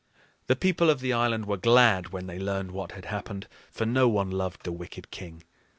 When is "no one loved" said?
3.85-4.63